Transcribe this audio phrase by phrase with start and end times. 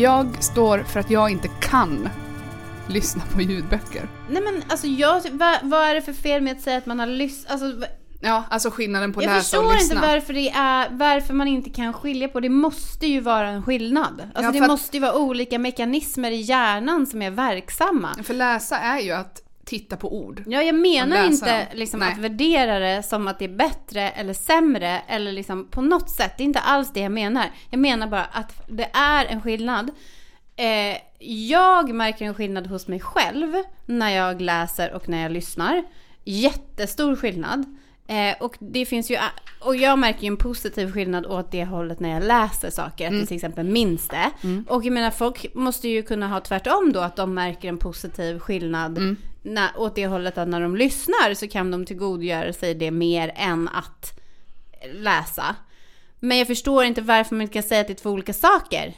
[0.00, 2.08] Jag står för att jag inte kan
[2.88, 4.08] lyssna på ljudböcker.
[4.30, 6.98] Nej men alltså jag, vad, vad är det för fel med att säga att man
[6.98, 7.52] har lyssnat?
[7.52, 7.86] Alltså,
[8.22, 9.94] Ja, alltså skillnaden på jag läsa och förstår lyssna.
[9.94, 12.48] inte varför, det är, varför man inte kan skilja på det.
[12.48, 14.22] måste ju vara en skillnad.
[14.34, 18.08] Alltså Ja, det måste ju vara olika mekanismer i hjärnan som är verksamma.
[18.22, 20.42] För läsa är ju att titta på ord.
[20.46, 25.02] Ja, jag menar inte liksom att värdera det som att det är bättre eller sämre
[25.08, 26.34] eller liksom på något sätt.
[26.36, 27.44] Det är inte alls det jag menar.
[27.70, 29.90] Jag menar bara att det är en skillnad.
[30.56, 30.96] Eh,
[31.48, 33.54] jag märker en skillnad hos mig själv
[33.86, 35.84] när jag läser och när jag lyssnar.
[36.24, 37.76] Jättestor skillnad.
[38.06, 39.16] Eh, och det finns ju,
[39.60, 43.14] och jag märker ju en positiv skillnad åt det hållet när jag läser saker, att
[43.14, 44.30] jag till exempel minns det.
[44.68, 48.38] Och jag menar folk måste ju kunna ha tvärtom då, att de märker en positiv
[48.38, 48.98] skillnad
[49.42, 53.32] när, åt det hållet att när de lyssnar så kan de tillgodogöra sig det mer
[53.36, 54.20] än att
[54.92, 55.56] läsa.
[56.20, 58.94] Men jag förstår inte varför man inte kan säga att det är två olika saker.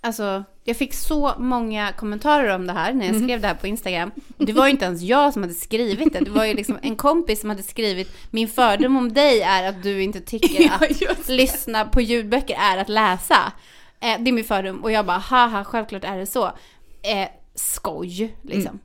[0.00, 3.66] Alltså, jag fick så många kommentarer om det här när jag skrev det här på
[3.66, 4.10] Instagram.
[4.36, 6.20] Det var ju inte ens jag som hade skrivit det.
[6.20, 9.82] Det var ju liksom en kompis som hade skrivit Min fördom om dig är att
[9.82, 10.62] du inte tycker
[11.00, 11.32] Ja, att det.
[11.32, 13.52] lyssna på ljudböcker är att läsa.
[14.00, 14.84] Eh, det är min fördom.
[14.84, 16.44] Och jag bara, haha, självklart är det så.
[17.02, 18.78] Eh, skoj, liksom.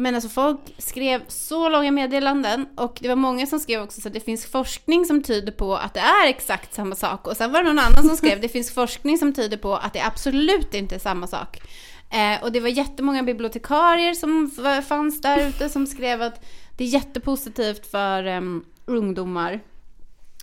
[0.00, 4.08] Men alltså folk skrev så långa meddelanden och det var många som skrev också så
[4.08, 7.26] att det finns forskning som tyder på att det är exakt samma sak.
[7.26, 9.92] Och sen var det någon annan som skrev det finns forskning som tyder på att
[9.92, 11.60] det absolut inte är samma sak.
[12.10, 14.50] Eh, och det var jättemånga bibliotekarier som
[14.88, 16.44] fanns där ute som skrev att
[16.76, 19.60] det är jättepositivt för em, ungdomar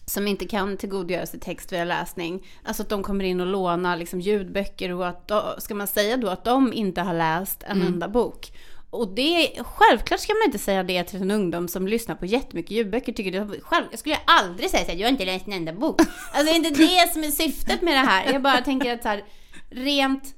[0.06, 2.47] som inte kan tillgodogöra sig text via läsning.
[2.63, 6.17] Alltså att de kommer in och lånar liksom ljudböcker och att då, ska man säga
[6.17, 8.51] då att de inte har läst en enda bok.
[8.90, 12.72] Och det, självklart ska man inte säga det till en ungdom som lyssnar på jättemycket
[12.72, 13.14] ljudböcker.
[13.14, 16.02] Tycker det, själv, jag skulle aldrig säga här, jag har inte läst en enda bok.
[16.02, 18.34] Alltså det är inte det som är syftet med det här.
[18.34, 19.24] Jag bara tänker att så här,
[19.70, 20.36] rent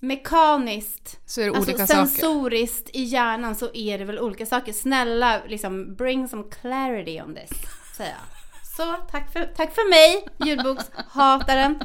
[0.00, 2.06] mekaniskt Så är det Alltså olika saker.
[2.06, 4.72] sensoriskt i hjärnan så är det väl olika saker.
[4.72, 7.50] Snälla, liksom bring some clarity on this,
[7.96, 8.20] säger jag.
[8.76, 11.78] Så tack för, tack för mig, ljudbokshataren.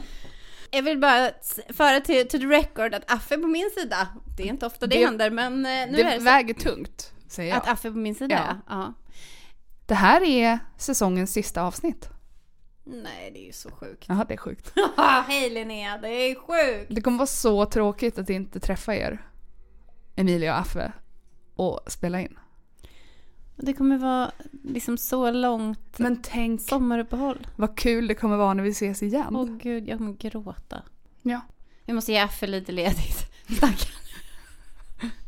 [0.73, 1.31] Jag vill bara
[1.73, 4.07] föra till to the record att Affe på min sida.
[4.37, 6.23] Det är inte ofta det, Det- händer, men eh, nu Det är det så.
[6.23, 7.57] väger tungt, säger jag.
[7.57, 8.55] Att Affe på min sida, Ja.
[8.75, 8.83] ja.
[8.83, 8.93] ja.
[9.85, 12.09] Det här är säsongens sista avsnitt.
[12.83, 14.05] Nej, det är ju så sjukt.
[14.07, 14.73] Jaha, det är sjukt.
[15.27, 16.95] Hej Linnea, det är sjukt.
[16.95, 19.25] Det kommer vara så tråkigt att inte träffa er,
[20.15, 20.91] Emilia och Affe,
[21.55, 22.39] och spela in.
[23.55, 24.31] Det kommer vara
[24.63, 27.47] liksom så långt Men tänk sommaruppehåll.
[27.55, 29.35] vad kul det kommer vara när vi ses igen.
[29.35, 30.81] Åh gud, jag kommer gråta.
[31.21, 31.41] Ja.
[31.85, 33.31] Vi måste ge Affe lite ledigt.
[33.57, 34.02] Stackarn.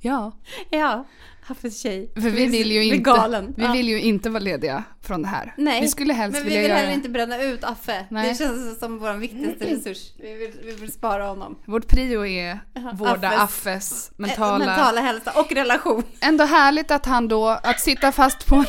[0.02, 0.32] Ja.
[0.70, 1.06] Ja,
[1.42, 2.12] Haffes tjej.
[2.14, 3.54] För vi vill ju inte, galen.
[3.58, 3.72] vi Ja.
[3.72, 5.54] vill ju inte vara lediga från det här.
[5.58, 8.06] Nej, vi skulle helst Men vi vill göra heller inte bränna ut Affe.
[8.10, 8.30] Nej.
[8.30, 10.12] Det känns som vår viktigaste resurs.
[10.18, 11.60] Vi vill, vi vill spara honom.
[11.66, 12.60] Vårt prio är
[12.94, 14.66] vårda Affes- Affes Eh, mentala...
[14.66, 16.04] mentala hälsa och relation.
[16.22, 18.66] Ändå härligt att han då, att sitta fast på en...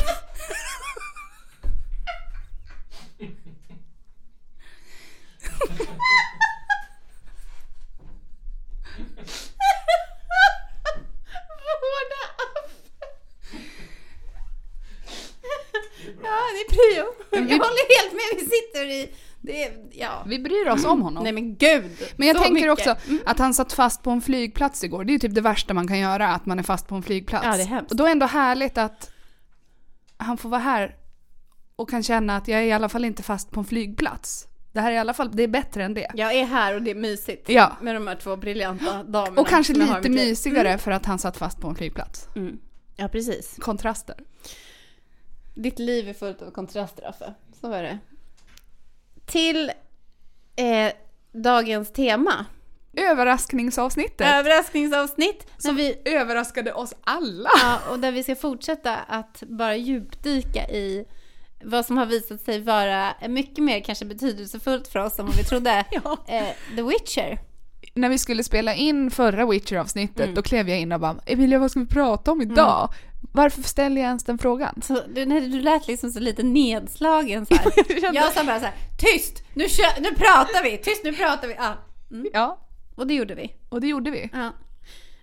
[11.81, 12.71] Vårda Affe.
[16.27, 17.05] Ja, det är prio.
[17.31, 18.39] Jag håller helt med.
[18.39, 19.15] Vi sitter i...
[19.41, 20.23] Det ja.
[20.25, 21.23] Vi bryr oss om honom.
[21.23, 21.91] Nej men gud.
[22.15, 22.71] Men jag tänker mycket.
[22.71, 22.95] också
[23.25, 25.03] att han satt fast på en flygplats igår.
[25.03, 27.03] Det är ju typ det värsta man kan göra, att man är fast på en
[27.03, 27.45] flygplats.
[27.45, 27.91] Ja, det är hemskt.
[27.91, 29.11] Och då är det ändå härligt att
[30.17, 30.95] han får vara här
[31.75, 34.47] och kan känna att jag är i alla fall inte fast på en flygplats.
[34.73, 36.11] Det här är i alla fall, det är bättre än det.
[36.13, 37.49] Jag är här och det är mysigt.
[37.49, 37.77] Ja.
[37.81, 39.41] Med de här två briljanta damerna.
[39.41, 42.27] Och kanske lite mysigare för att han satt fast på en flygplats.
[42.35, 42.57] Mm.
[42.95, 43.55] Ja, precis.
[43.59, 44.15] Kontraster.
[45.57, 47.33] Ditt liv är fullt av kontraster, Affe.
[47.61, 47.99] Så är det.
[49.25, 49.71] Till
[50.55, 50.91] eh,
[51.31, 52.45] dagens tema.
[53.11, 54.27] Överraskningsavsnittet.
[54.27, 55.47] Överraskningsavsnitt.
[55.57, 57.49] Som vi, överraskade oss alla.
[57.61, 61.05] ja, och där vi ska fortsätta att bara djupdyka i
[61.63, 65.43] vad som har visat sig vara mycket mer kanske betydelsefullt för oss än vad vi
[65.43, 65.85] trodde.
[65.91, 66.17] Ja.
[66.27, 67.39] eh, The Witcher.
[67.93, 70.35] När vi skulle spela in förra Witcher-avsnittet, Mm.
[70.35, 72.89] då klev jag in och bara Emilia, vad ska vi prata om idag?
[73.31, 74.81] Varför ställer jag ens den frågan?
[74.83, 77.71] Så, du, nej, du lät liksom så lite nedslagen så här.
[78.15, 79.43] Jag sa bara så här, tyst!
[79.53, 80.77] Nu, kö- nu pratar vi!
[80.77, 81.53] Tyst, nu pratar vi!
[81.57, 81.73] Ja.
[82.11, 82.27] Mm.
[82.33, 82.59] Ja,
[82.95, 83.53] Och det gjorde vi.
[83.69, 84.29] och det gjorde vi.
[84.33, 84.49] Ja.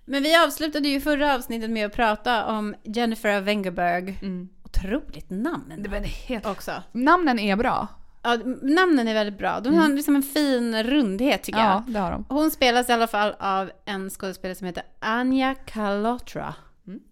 [0.05, 4.19] Men vi avslutade ju förra avsnittet med att prata om Jennifer Wengerberg.
[4.63, 6.45] Otroligt namn Det var helt...
[6.45, 6.71] också.
[6.91, 7.87] Namnen är bra.
[8.23, 9.59] Ja, namnen är väldigt bra.
[9.59, 11.67] De har liksom en fin rundhet tycker jag.
[11.67, 12.25] Ja, det har de.
[12.29, 16.53] Hon spelas i alla fall av en skådespelare som heter Anja Kalotra.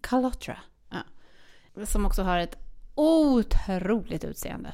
[0.02, 0.56] Kalotra.
[1.84, 2.56] Som också har ett
[2.94, 4.72] otroligt utseende.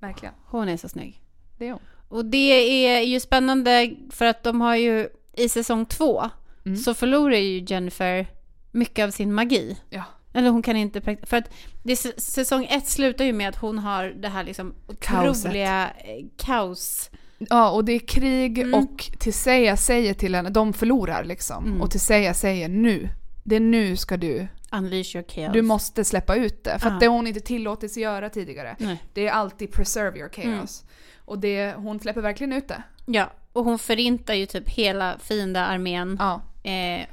[0.00, 0.34] Verkligen.
[0.46, 1.22] Hon är så snygg.
[1.58, 1.80] Det är hon.
[2.08, 6.30] Och det är ju spännande för att de har ju i säsong två
[6.66, 6.76] Mm.
[6.76, 8.26] så förlorar ju Jennifer
[8.72, 9.76] mycket av sin magi.
[9.90, 10.02] Ja.
[10.34, 11.50] Eller hon kan inte För att
[11.82, 15.44] det, säsong ett slutar ju med att hon har det här liksom Kaoset.
[15.46, 17.10] otroliga eh, kaos.
[17.38, 18.74] Ja, och det är krig Mm.
[18.74, 21.66] och Tisseja säger till henne, de förlorar liksom.
[21.66, 21.80] Mm.
[21.80, 23.08] Och Tisseja säger nu,
[23.44, 25.52] det är nu ska du, Unleash your chaos.
[25.52, 26.78] du måste släppa ut det.
[26.78, 26.94] För Ja.
[26.94, 28.76] att det har hon inte tillåtits göra tidigare.
[28.78, 29.02] Nej.
[29.12, 30.82] Det är alltid preserve your chaos.
[30.82, 30.92] Mm.
[31.24, 32.82] Och det, hon släpper verkligen ut det.
[33.06, 36.16] Ja, och hon förintar ju typ hela fiendearmén.
[36.20, 36.40] Ja.
[36.70, 37.06] Eh,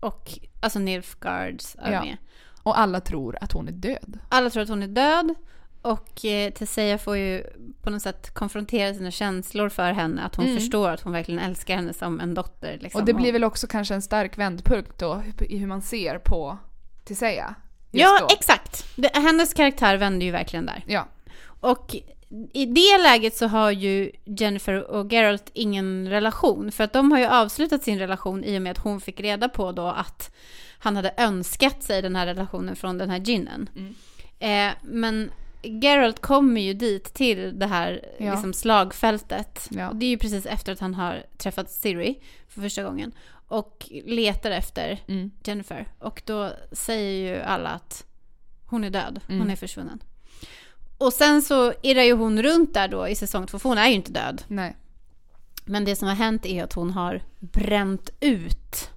[0.00, 0.30] och
[0.60, 2.16] alltså Nilfgaards armé.
[2.62, 4.18] Och alla tror att hon är död.
[4.28, 5.34] Alla tror att hon är död.
[5.82, 7.42] Och eh, Tesseia får ju
[7.82, 10.22] på något sätt konfrontera sina känslor för henne.
[10.22, 10.56] Att hon Mm.
[10.58, 12.78] förstår att hon verkligen älskar henne som en dotter.
[12.80, 13.00] Liksom.
[13.00, 16.58] Och det blir väl också kanske en stark vändpunkt då i hur man ser på
[17.14, 17.54] Tisseja.
[17.90, 18.26] just Ja, då.
[18.38, 18.86] exakt.
[19.14, 20.84] Hennes karaktär vänder ju verkligen där.
[20.86, 21.08] Ja.
[21.60, 21.96] Och
[22.52, 26.72] i det läget så har ju Jennifer och Geralt ingen relation.
[26.72, 29.48] För att de har ju avslutat sin relation i och med att hon fick reda
[29.48, 30.34] på då att
[30.78, 33.70] han hade önskat sig den här relationen från den här ginnen.
[33.76, 33.94] Mm.
[34.38, 35.30] Eh, men
[35.62, 38.30] Geralt kommer ju dit till det här Ja.
[38.32, 39.68] liksom slagfältet.
[39.70, 39.88] Ja.
[39.88, 43.12] Och det är ju precis efter att han har träffat Siri för första gången.
[43.50, 45.30] Och letar efter Mm.
[45.44, 45.88] Jennifer.
[45.98, 48.04] Och då säger ju alla att
[48.66, 49.50] hon är död, hon Mm.
[49.50, 50.02] är försvunnen.
[50.98, 53.88] Och sen så irrar ju hon runt där då i säsong två, för hon är
[53.88, 54.42] ju inte död.
[54.48, 54.76] Nej.
[55.64, 58.90] Men det som har hänt är att hon har bränt ut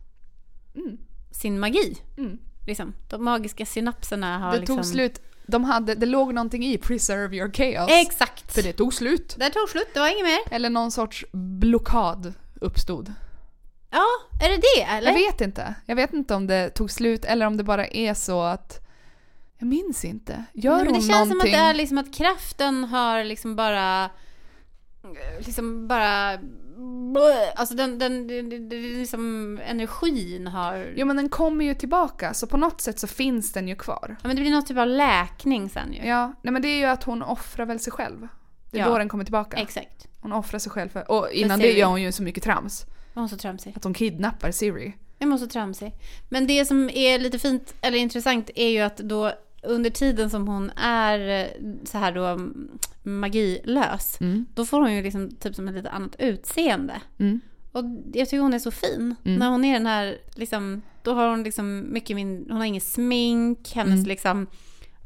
[0.75, 0.97] Mm.
[1.31, 1.97] sin magi.
[2.17, 2.39] Mm.
[2.67, 2.93] Liksom.
[3.09, 4.77] De magiska synapserna har Det liksom...
[4.77, 5.21] tog slut.
[5.47, 7.89] De hade, det låg någonting i preserve your chaos.
[7.91, 8.53] Exakt!
[8.53, 9.35] För det tog slut.
[9.39, 10.55] Där tog slut, det var inget mer.
[10.55, 13.13] Eller någon sorts blockad uppstod.
[13.93, 14.05] Ja,
[14.45, 15.11] är det det eller?
[15.11, 15.75] Jag vet inte.
[15.85, 18.79] Jag vet inte om det tog slut eller om det bara är så att...
[19.57, 20.43] Jag minns inte.
[20.53, 21.51] Gör Nej, men det hon känns som att någonting?
[21.51, 24.09] det är liksom att kraften har liksom bara...
[25.39, 26.39] Liksom bara...
[27.55, 30.93] Alltså den, den, den, liksom energin har...
[30.95, 34.15] Jo men den kommer ju tillbaka så på något sätt så finns den ju kvar.
[34.21, 36.07] Ja men det blir något typ av läkning sen ju.
[36.07, 38.27] Ja, nej men det är ju att hon offrar väl sig själv.
[38.71, 38.89] Det är Ja.
[38.89, 39.57] då den kommer tillbaka.
[39.57, 40.07] Exakt.
[40.21, 42.85] Hon offrar sig själv för, och innan det gör hon ju så mycket trams.
[43.13, 43.73] Hon är så tramsig.
[43.75, 44.93] Att hon kidnappar Siri.
[45.19, 45.91] Jag så tramsig.
[46.29, 49.31] Men det som är lite fint, eller intressant, är ju att då
[49.63, 51.47] under tiden som hon är eh,
[51.83, 52.69] så här då mm,
[53.03, 54.45] magilös, Mm.
[54.53, 57.01] då får hon ju liksom typ som ett lite annat utseende.
[57.17, 57.39] Mm.
[57.71, 57.83] Och
[58.13, 59.15] jag tycker hon är så fin.
[59.25, 59.39] Mm.
[59.39, 62.81] När hon är den här, liksom, då har hon liksom mycket min, hon har ingen
[62.81, 64.05] smink, hennes Mm.
[64.07, 64.47] liksom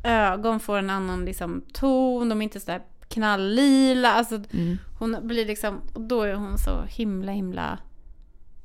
[0.04, 4.78] ögon får en annan liksom ton, de är inte så där knalllila, alltså Mm.
[5.00, 7.80] hon blir liksom, och då är hon så himla himla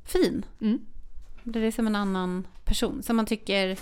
[0.05, 0.45] fin.
[0.61, 0.85] Mm.
[1.43, 3.77] Det är som en annan person som man tycker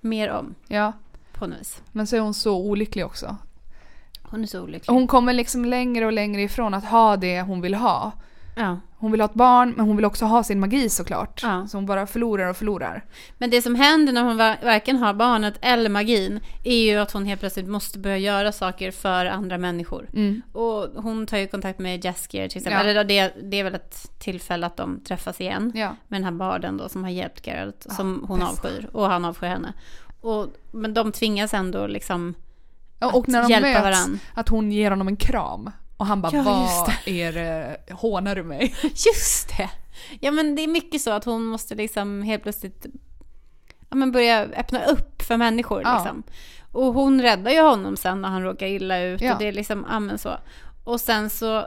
[0.00, 0.92] mer om Ja,
[1.32, 1.82] på något vis.
[1.92, 3.36] men så är hon så olycklig också.
[4.22, 4.94] Hon är så olycklig.
[4.94, 8.12] Hon kommer liksom längre och längre ifrån att ha det hon vill ha.
[8.56, 8.78] Ja.
[9.02, 11.40] Hon vill ha ett barn, men hon vill också ha sin magi såklart.
[11.42, 11.66] Ja.
[11.66, 13.04] Så hon bara förlorar och förlorar.
[13.38, 17.12] Men det som händer när hon va- varken har barnet eller magin är ju att
[17.12, 20.08] hon helt plötsligt måste börja göra saker för andra människor.
[20.12, 20.42] Mm.
[20.52, 22.86] Och hon tar ju kontakt med Jaskier till exempel.
[22.86, 22.90] Ja.
[22.90, 25.72] Eller det, det är väl ett tillfälle att de träffas igen.
[25.74, 25.96] Ja.
[26.08, 27.86] Med den här barden då som har hjälpt Geralt.
[27.88, 28.52] Ja, som hon bästa.
[28.68, 28.88] avskyr.
[28.92, 29.72] Och han avskyr henne.
[30.20, 32.34] Och, men de tvingas ändå liksom
[33.00, 34.18] och att när de hjälpa möts, varann.
[34.34, 35.70] att hon ger honom en kram.
[36.02, 38.74] Och han bara Ja, vad är det, hånar du mig?
[38.82, 39.70] Just det!
[40.20, 42.86] Ja men det är mycket så att hon måste liksom helt plötsligt
[43.90, 45.82] ja, men börja öppna upp för människor.
[45.84, 45.94] Ja.
[45.94, 46.22] Liksom.
[46.72, 49.20] Och hon räddar ju honom sen när han råkar illa ut.
[49.20, 49.32] Ja.
[49.32, 50.36] Och det är liksom, ja men så.
[50.84, 51.66] Och sen så,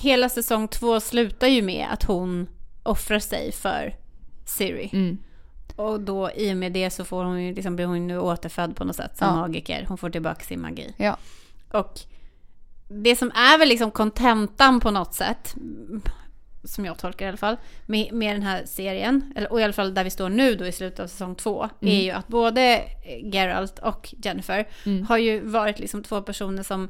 [0.00, 2.48] hela säsong två slutar ju med att hon
[2.82, 3.96] offrar sig för
[4.46, 4.90] Siri.
[4.92, 5.18] Mm.
[5.76, 8.76] Och då i och med det så får hon ju, liksom, blir hon ju återfödd
[8.76, 9.36] på något sätt som Ja.
[9.36, 9.84] magiker.
[9.88, 10.94] Hon får tillbaka sin magi.
[10.96, 11.16] Ja.
[11.72, 12.00] Och
[12.90, 15.54] det som är väl liksom kontentan på något sätt,
[16.64, 17.56] som jag tolkar i alla fall,
[17.86, 20.66] med, med den här serien, eller, och i alla fall där vi står nu då
[20.66, 21.94] i slutet av säsong två, Mm.
[21.94, 22.82] är ju att både
[23.32, 25.06] Geralt och Jennifer Mm.
[25.06, 26.88] har ju varit liksom två personer som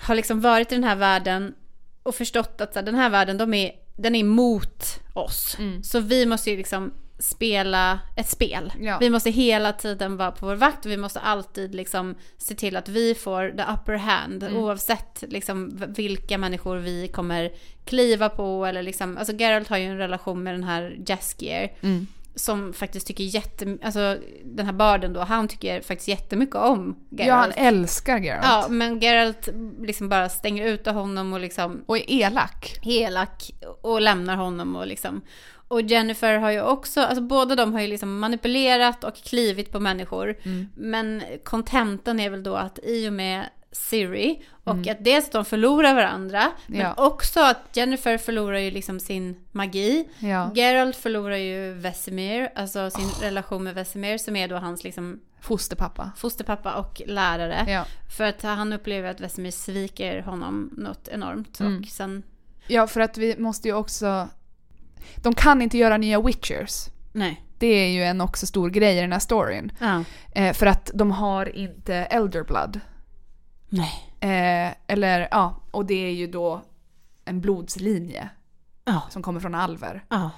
[0.00, 1.54] har liksom varit i den här världen
[2.02, 5.56] och förstått att så här, den här världen, de är, den är emot oss.
[5.58, 5.82] Mm.
[5.82, 8.72] Så vi måste ju liksom spela ett spel.
[8.80, 8.96] Ja.
[9.00, 12.76] Vi måste hela tiden vara på vår vakt och vi måste alltid liksom se till
[12.76, 14.56] att vi får the upper hand Mm.
[14.56, 17.52] oavsett liksom vilka människor vi kommer
[17.84, 22.06] kliva på eller liksom, alltså Geralt har ju en relation med den här Jaskier Mm.
[22.34, 27.28] som faktiskt tycker jätte, alltså den här barden då, han tycker faktiskt jättemycket om Geralt.
[27.28, 28.44] Ja, han älskar Geralt.
[28.44, 29.48] Ja, men Geralt
[29.80, 32.78] liksom bara stänger ute honom och liksom Och är elak.
[32.82, 33.50] elak
[33.82, 35.20] och lämnar honom och liksom.
[35.70, 39.80] Och Jennifer har ju också, alltså båda de har ju liksom manipulerat och klivit på
[39.80, 40.36] människor.
[40.42, 40.68] Mm.
[40.74, 44.42] Men kontentan är väl då att i och med Siri.
[44.64, 46.94] Och att dels att de förlorar varandra, men Ja.
[46.96, 50.08] också att Jennifer förlorar ju liksom sin magi.
[50.18, 50.50] Ja.
[50.54, 56.12] Geralt förlorar ju Vesemir, alltså sin relation med Vesemir som är då hans liksom Fosterpappa.
[56.16, 57.64] fosterpappa och lärare.
[57.68, 57.84] Ja.
[58.16, 61.60] För att han upplever att Vesemir sviker honom något enormt.
[61.60, 61.78] Mm.
[61.80, 62.22] Och sen,
[62.66, 64.28] ja, för att vi måste ju också...
[65.16, 66.86] De kan inte göra nya Witchers.
[67.12, 67.44] nej.
[67.58, 69.72] Det är ju en också stor grej i den här storyn.
[69.80, 70.04] Ja.
[70.32, 72.80] Eh, för att de har inte Elderblood.
[73.68, 73.92] Nej.
[74.20, 76.62] Eh, eller ja, och det är ju då
[77.24, 78.28] en blodslinje
[78.84, 79.02] Ja.
[79.10, 80.04] som kommer från alver.
[80.08, 80.30] Ja.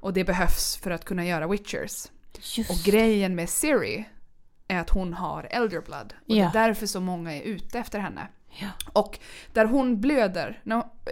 [0.00, 2.06] Och det behövs för att kunna göra Witchers.
[2.56, 4.04] Just Och grejen med Siri
[4.68, 6.14] är att hon har Elderblood.
[6.28, 8.28] Och det är därför så många är ute efter henne.
[8.58, 8.68] Ja.
[8.92, 9.18] Och
[9.52, 10.62] där hon blöder,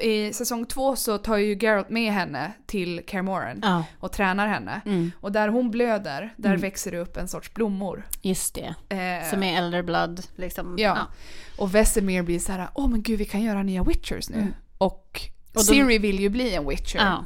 [0.03, 3.85] i säsong två så tar ju Geralt med henne till Kaer Ja.
[4.01, 4.81] och tränar henne.
[4.87, 5.13] Mm.
[5.21, 6.61] Och där hon blöder, där Mm.
[6.61, 8.07] växer det upp en sorts blommor.
[8.23, 8.75] Just det.
[8.97, 10.77] Eh, Som är Elder Blood liksom.
[10.79, 10.99] Ja.
[11.59, 14.37] Och Vesemir blir så här: åh men gud vi kan göra nya Witchers nu.
[14.39, 14.55] Mm.
[14.79, 15.21] Och,
[15.53, 16.99] då- Siri vill ju bli en Witcher.
[16.99, 17.25] Ja.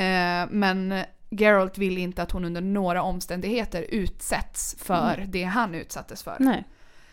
[0.00, 6.22] Eh, men Geralt vill inte att hon under några omständigheter utsätts för det han utsattes
[6.22, 6.36] för.
[6.38, 6.64] Nej.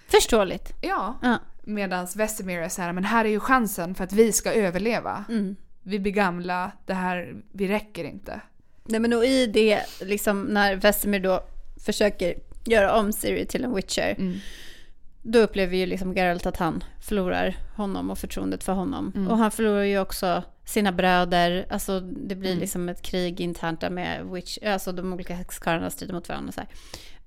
[0.07, 0.73] Förståeligt.
[0.81, 1.15] Ja.
[1.21, 1.37] Ja.
[1.65, 5.25] Medan Vesemir är så här, men här är ju chansen för att vi ska överleva.
[5.29, 5.55] Mm.
[5.83, 8.41] Vi blir gamla, det här, vi räcker inte.
[8.83, 11.43] Nej men och i det, liksom när Vesemir då
[11.85, 14.15] försöker göra om Siri till en Witcher.
[14.17, 14.37] Mm.
[15.21, 19.11] Då upplever ju liksom Geralt att han förlorar honom och förtroendet för honom.
[19.15, 19.27] Mm.
[19.27, 21.65] Och han förlorar ju också sina bröder.
[21.69, 22.59] Alltså det blir Mm.
[22.61, 26.53] liksom ett krig internt där med Witch, alltså de olika häxkarlarna strider mot varandra och
[26.53, 26.69] så här.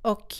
[0.02, 0.35] Och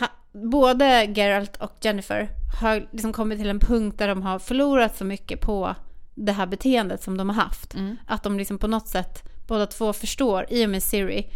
[0.00, 2.28] ha, både Geralt och Jennifer
[2.60, 5.74] har liksom kommit till en punkt där de har förlorat så mycket på
[6.14, 7.74] det här beteendet som de har haft.
[7.74, 7.96] Mm.
[8.06, 11.32] Att de liksom på något sätt båda två förstår, i och med Siri.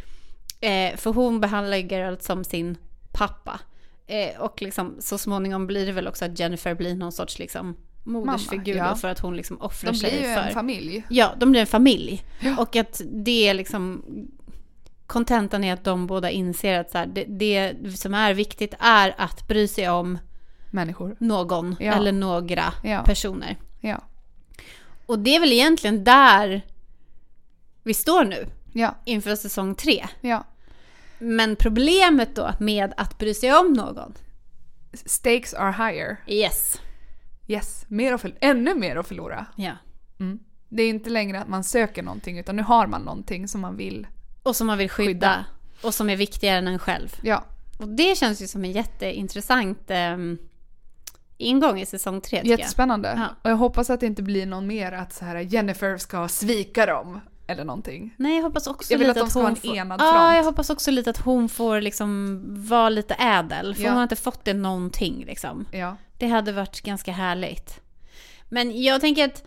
[0.60, 2.76] Eh, för hon behandlar ju Geralt som sin
[3.12, 3.60] pappa.
[4.06, 7.76] Eh, och liksom, så småningom blir det väl också att Jennifer blir någon sorts liksom,
[8.02, 8.90] modersfigur ja.
[8.90, 10.42] då för att hon liksom offrar De sig blir ju för...
[10.42, 11.04] en familj.
[11.08, 12.24] Ja, de blir en familj.
[12.40, 12.56] Ja.
[12.58, 14.04] Och att det är liksom...
[15.06, 19.14] Kontentan är att de båda inser att så här, det, det som är viktigt är
[19.18, 20.18] att bry sig om
[20.70, 21.16] Människor.
[21.20, 21.92] någon Ja.
[21.92, 23.02] eller några Ja.
[23.06, 23.56] personer.
[23.80, 24.00] Ja.
[25.06, 26.62] Och det är väl egentligen där
[27.82, 28.94] vi står nu Ja.
[29.04, 30.06] inför säsong tre.
[30.20, 30.44] Ja.
[31.18, 34.14] Men problemet då med att bry sig om någon.
[34.92, 36.16] Stakes are higher.
[36.26, 36.80] Yes.
[37.48, 37.84] Yes.
[37.88, 39.46] Mer att ännu mer att förlora.
[39.56, 39.72] Ja.
[40.20, 40.38] Mm.
[40.68, 43.76] Det är inte längre att man söker någonting utan nu har man någonting som man
[43.76, 44.06] vill.
[44.44, 45.10] Och som man vill skydda.
[45.10, 45.44] Skydda.
[45.82, 47.16] Och som är viktigare än en själv.
[47.22, 47.44] Ja.
[47.78, 50.38] Och det känns ju som en jätteintressant ehm,
[51.38, 52.58] ingång i säsong tre tycker jag.
[52.58, 53.14] Jättespännande.
[53.16, 53.28] Ja.
[53.42, 56.86] Och jag hoppas att det inte blir någon mer att så här Jennifer ska svika
[56.86, 57.20] dem.
[57.46, 58.14] Eller någonting.
[58.16, 59.76] Nej, jag hoppas också Jag vill lite att de ska hon vara en får...
[59.76, 60.36] enad Ja, front.
[60.36, 63.74] jag hoppas också lite att hon får liksom vara lite ädel.
[63.74, 63.88] För Ja.
[63.88, 65.66] hon har inte fått det någonting liksom.
[65.72, 65.96] Ja.
[66.18, 67.80] Det hade varit ganska härligt.
[68.48, 69.42] Men jag tänker att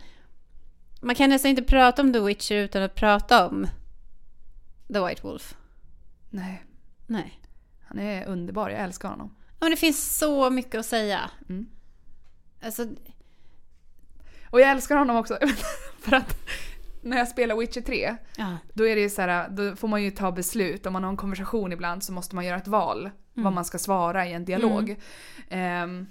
[1.00, 3.66] man kan nästan inte prata om The Witcher utan att prata om
[4.92, 5.56] The White Wolf.
[6.30, 6.64] Nej.
[7.06, 7.40] Nej.
[7.88, 9.34] Han är underbar, jag älskar honom.
[9.38, 11.30] Ja, Men det finns så mycket att säga.
[11.48, 11.66] Mm.
[12.62, 12.86] Alltså,
[14.50, 15.38] Och jag älskar honom också
[16.00, 16.36] för att
[17.02, 18.56] när jag spelar Witcher 3 ja.
[18.72, 20.86] då är det ju så här, då får man ju ta beslut.
[20.86, 23.10] Om man har en konversation ibland så måste man göra ett val
[23.42, 24.96] vad man ska svara i en dialog.
[25.48, 26.06] Ehm,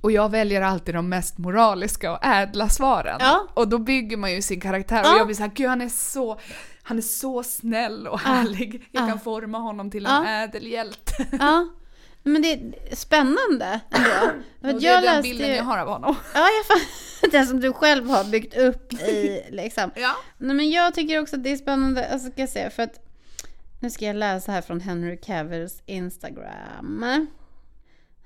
[0.00, 3.16] och jag väljer alltid de mest moraliska och ädla svaren.
[3.20, 3.46] Ja.
[3.54, 5.12] Och då bygger man ju sin karaktär Ja.
[5.12, 6.40] och jag blir såhär, gud han är så
[6.82, 8.88] han är så snäll och härlig.
[8.90, 9.06] Jag Ja.
[9.08, 11.26] kan forma honom till en ädel hjälte.
[11.40, 11.68] ja.
[12.22, 14.32] Men det är spännande ändå.
[14.74, 15.54] Och det är den bilden ju...
[15.54, 16.14] jag har av honom.
[16.34, 17.30] Ja, jag fattar.
[17.32, 19.90] Den som du själv har byggt upp i liksom.
[19.94, 20.16] Ja.
[20.38, 23.08] Nej, men jag tycker också att det är spännande, alltså ska jag säga, för att
[23.80, 27.26] nu ska jag läsa här från Henry Cavills Instagram.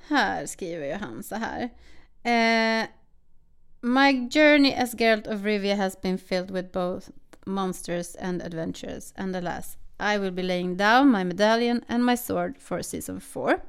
[0.08, 1.70] Här skriver ju han så här.
[2.22, 2.88] Eh,
[3.80, 7.10] My journey as Geralt of Rivia has been filled with both
[7.46, 12.58] monsters and adventures, and alas, I will be laying down my medallion and my sword
[12.58, 13.60] for season 4.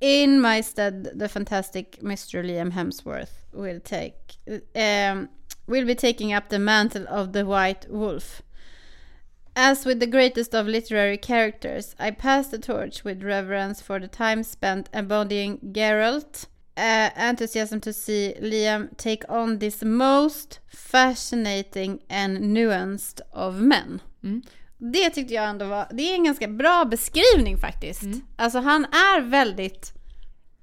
[0.00, 2.44] In my stead, the fantastic Mr.
[2.44, 4.36] Liam Hemsworth will take
[4.74, 5.28] um,
[5.66, 8.42] will be taking up the mantle of the White Wolf.
[9.54, 14.08] As with the greatest of literary characters, I pass the torch with reverence for the
[14.08, 16.46] time spent embodying Geralt.
[16.74, 24.00] Uh, enthusiasm to see Liam take on this most fascinating and nuanced of men.
[24.24, 24.42] Mm.
[24.78, 28.02] Det tyckte jag ändå var, det är en ganska bra beskrivning faktiskt.
[28.02, 28.20] Mm.
[28.36, 29.92] Alltså han är väldigt,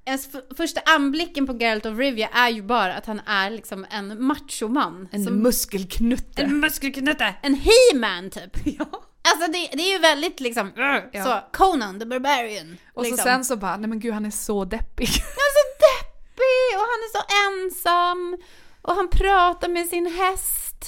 [0.09, 4.23] ens första anblicken på Geralt of Rivia är ju bara att han är liksom en
[4.23, 5.07] machoman.
[5.11, 6.41] En som, muskelknutte.
[6.41, 8.57] en muskelknutte, en he-man typ.
[8.79, 8.85] Ja.
[9.21, 10.71] Alltså det, det är ju väldigt liksom,
[11.11, 11.23] Ja.
[11.23, 12.77] så Conan the Barbarian.
[12.93, 13.17] Och liksom.
[13.17, 15.07] så sen så bara, nej men gud han är så deppig.
[15.07, 18.37] Han är så deppig och han är så ensam.
[18.81, 20.85] Och han pratar med sin häst.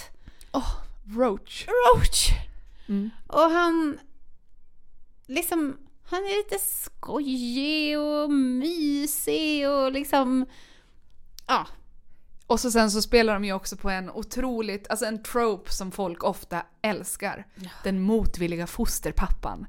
[0.52, 0.74] Oh,
[1.18, 1.66] Roach.
[1.68, 2.30] Roach.
[2.90, 3.10] Mm.
[3.28, 4.00] Och han
[5.28, 5.78] liksom,
[6.12, 10.46] han är lite skojig och mysig och liksom,
[11.48, 11.68] ja.
[12.48, 15.92] Och så sen så spelar de ju också på en otroligt, alltså en trope som
[15.92, 17.48] folk ofta älskar.
[17.84, 19.66] Den motvilliga fosterpappan.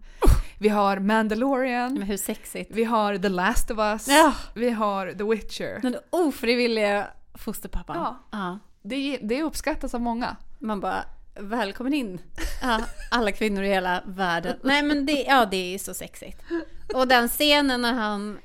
[0.58, 2.70] Vi har Mandalorian, Men hur sexigt.
[2.74, 4.34] vi har The Last of Us, Ja.
[4.54, 5.80] vi har The Witcher.
[5.82, 7.96] Den ofrivilliga fosterpappan.
[7.96, 8.18] Ja.
[8.30, 8.58] ja.
[8.82, 10.36] Det, det uppskattas av många.
[10.58, 12.20] Man bara, välkommen in.
[12.62, 14.56] Ja, alla kvinnor i hela världen.
[14.62, 16.42] Nej men det, ja, det är så sexigt.
[16.94, 18.38] Och den scenen när han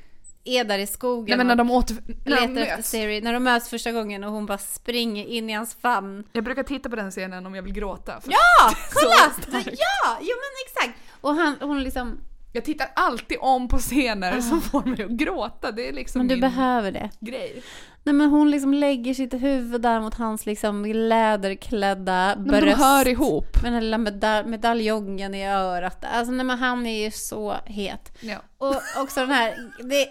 [0.43, 1.97] är där i skogen Nej men när de åter...
[2.25, 2.89] När de letar efter möts.
[2.89, 6.23] Siri, när de möts första gången och hon bara springer in i hans famn.
[6.31, 8.21] Jag brukar titta på den scenen om jag vill gråta.
[8.21, 9.33] för Ja, så kolla!
[9.47, 9.79] starkt.
[9.79, 10.99] Ja, jo men exakt.
[11.21, 12.19] Och han, hon liksom,
[12.57, 15.71] Jag tittar alltid om på scener som får mig att gråta.
[15.71, 16.23] Det är liksom Ah.
[16.23, 17.09] men du min behöver det.
[17.19, 17.63] grej.
[18.03, 22.65] Nej men hon liksom lägger sitt huvud där mot hans liksom läderklädda Men bröst.
[22.65, 23.63] de hör ihop.
[23.63, 26.05] Med den lilla medal- medaljongen i örat.
[26.05, 28.17] Alltså nej men han är ju så het.
[28.19, 28.37] Ja.
[28.57, 30.05] Och också den här, det,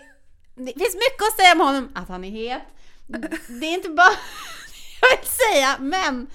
[0.54, 2.62] det finns mycket att säga om honom, att han är het.
[3.60, 4.06] Det är inte bara
[5.00, 6.26] jag vill säga, men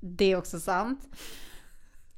[0.00, 1.00] det är också sant.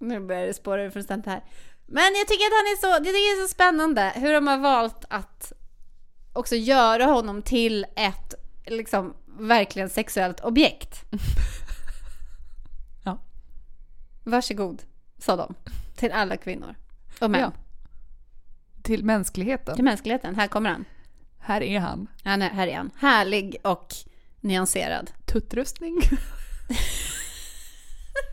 [0.01, 1.43] Nu börjar det spåra ur fullständigt här.
[1.91, 4.47] Men jag tycker att han är så, jag tycker det är så spännande hur de
[4.47, 5.53] har valt att
[6.33, 8.35] också göra honom till ett
[8.67, 11.05] liksom verkligen sexuellt objekt.
[13.05, 13.19] Ja.
[14.25, 14.83] Varsågod,
[15.19, 15.55] sa de.
[15.97, 16.75] Till alla kvinnor.
[17.21, 17.41] Och män.
[17.41, 17.53] Ja.
[18.83, 19.75] Till mänskligheten.
[19.75, 20.35] Till mänskligheten.
[20.35, 20.85] Här kommer han.
[21.39, 22.07] Här är han.
[22.25, 22.91] Han är, här är han.
[22.99, 23.95] Härlig och
[24.41, 25.11] nyanserad.
[25.27, 25.95] Tuttrustning.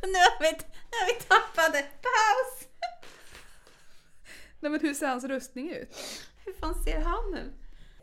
[0.01, 1.81] nu har vi, nu har vi tappade.
[1.81, 2.67] Paus!
[4.65, 5.95] Nej men hur ser hans rustning ut?
[6.45, 7.53] Hur fan ser han ut?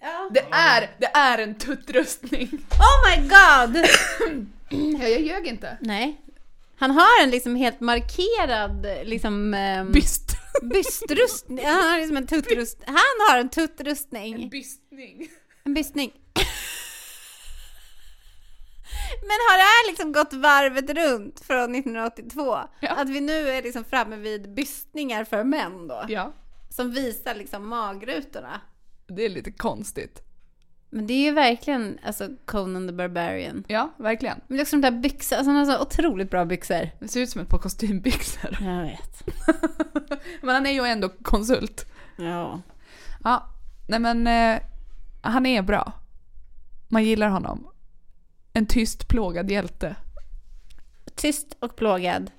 [0.01, 0.31] Ja.
[0.31, 2.49] Det är, det är en tuttrustning.
[2.71, 3.87] Oh my god!
[5.01, 5.77] Ja, jag ljög inte.
[5.81, 6.21] Nej.
[6.77, 10.37] Han har en liksom helt markerad liksom um, Byst.
[10.63, 11.67] bystrustning.
[11.67, 12.79] Han har liksom en tuttrust.
[12.87, 14.49] Han har en tuttrustning.
[14.49, 15.29] bystning.
[15.65, 16.13] En bystning.
[19.21, 22.59] Men har det här liksom gått varvet runt från 1982?
[22.81, 22.91] Ja.
[22.91, 26.05] Att vi nu är liksom framme vid bystningar för män då?
[26.09, 26.33] Ja,
[26.73, 28.61] Som visar liksom magrutorna.
[29.07, 30.23] det är lite konstigt.
[30.91, 33.65] Men det är ju verkligen alltså Conan the Barbarian.
[33.69, 34.41] Ja, verkligen.
[34.47, 36.91] Men det är också de där byxorna, alltså han har så otroligt bra byxor.
[37.01, 38.59] Det ser ut som ett par kostymbyxor.
[38.61, 39.25] Jag vet.
[40.43, 41.87] Men han är ju ändå konsult.
[42.17, 42.61] Ja.
[43.25, 43.47] Ja,
[43.89, 44.63] nej men eh,
[45.23, 45.93] han är bra.
[46.89, 47.69] Man gillar honom.
[48.53, 49.97] En tyst plågad hjälte.
[51.15, 52.31] Tyst och plågad.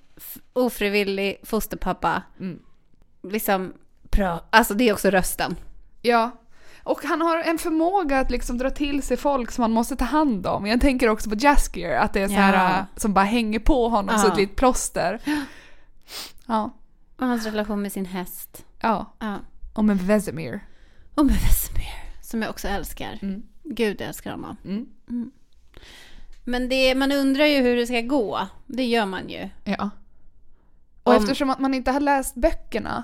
[0.54, 2.24] Ofrivillig fosterpappa.
[2.40, 2.60] Mm.
[3.24, 3.74] Liksom
[4.16, 4.44] bra.
[4.50, 5.56] Alltså det är också rösten.
[6.02, 6.32] Ja.
[6.84, 10.06] Och han har en förmåga att liksom dra till sig folk som man måste ta
[10.06, 10.66] hand om.
[10.68, 12.78] Jag tänker också på Jaskier, att det är så här Ja.
[12.80, 14.22] äh, som bara hänger på honom Ja.
[14.22, 15.20] så ett litet plåster.
[16.46, 16.72] Ja.
[17.18, 18.66] Och hans relation med sin häst.
[18.80, 19.14] Ja.
[19.20, 19.38] Ja.
[19.74, 20.60] Och med Vesemir.
[21.16, 21.94] Och med Vesemir.
[22.22, 23.20] Som jag också älskar.
[23.22, 23.44] Mm.
[23.64, 24.58] Gud jag älskar honom.
[24.66, 25.32] Mm.
[26.44, 28.48] Men det, man undrar ju hur det ska gå.
[28.68, 29.50] Det gör man ju.
[29.64, 29.90] Ja.
[31.04, 33.04] Och Om- eftersom att man inte har läst böckerna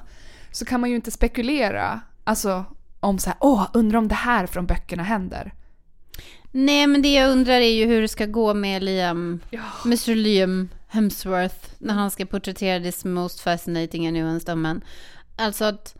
[0.51, 2.01] så kan man ju inte spekulera.
[2.23, 2.65] Alltså
[2.99, 5.53] om så här, åh, undrar om det här från böckerna händer.
[6.51, 9.61] Nej men det jag undrar är ju hur det ska gå med Liam, Ja.
[9.85, 14.81] Mr Liam Hemsworth när han ska porträttera this most fascinating of men.
[15.35, 15.95] Alltså att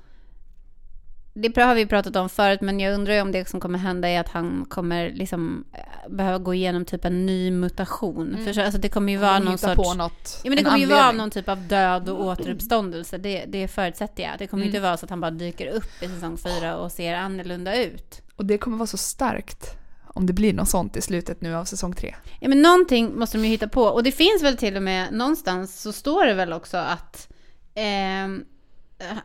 [1.34, 4.08] det har vi pratat om förut men jag undrar ju om det som kommer hända
[4.10, 8.38] är att han kommer liksom eh, behöva gå igenom typ en ny mutation.
[8.46, 9.76] För så, alltså det kommer ju vara någon sorts...
[9.76, 10.42] på något.
[10.44, 11.18] Ja men det kommer ju vara anledning.
[11.18, 13.18] någon typ av död och återuppståndelse.
[13.18, 14.32] Det, det förutsätter jag.
[14.40, 14.76] Det kommer Mm.
[14.76, 18.22] inte vara så att han bara dyker upp i säsong fyra och ser annorlunda ut.
[18.36, 19.76] Och det kommer vara så starkt
[20.14, 22.16] om det blir något sånt i slutet nu av säsong tre.
[22.40, 23.84] Ja men någonting måste de ju hitta på.
[23.84, 27.28] Och det finns väl till och med någonstans så står det väl också att
[27.76, 28.46] ehm,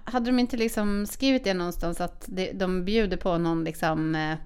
[0.05, 4.37] hade de inte liksom skrivit det någonstans att de bjuder på någon liksom eh,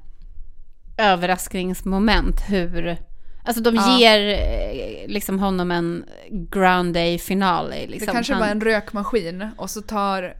[1.12, 2.96] överraskningsmoment hur
[3.44, 3.98] Alltså de Ja.
[3.98, 7.86] ger eh, liksom honom en ground day finale.
[7.86, 8.06] Liksom.
[8.06, 10.34] det kanske Han- var en rökmaskin och så tar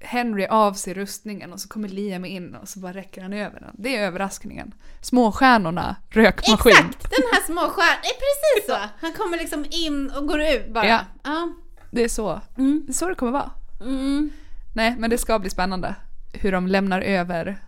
[0.00, 3.60] Henry av sig rustningen och så kommer Liam in och så bara räcker han över
[3.60, 3.70] den.
[3.78, 4.74] Det är överraskningen.
[5.02, 6.72] Småstjärnorna, rökmaskin.
[6.72, 7.02] Exakt!
[7.10, 8.76] Den här små stjärnan, det är precis så!
[9.06, 10.86] Han kommer liksom in och går ut bara.
[10.86, 11.00] Ja.
[11.22, 11.52] ja.
[11.90, 12.40] Det är så.
[12.58, 12.82] Mm.
[12.86, 13.50] Det är så det kommer vara.
[13.80, 14.30] Mm.
[14.74, 15.94] Nej, men det ska bli spännande.
[16.32, 17.58] Hur de lämnar över.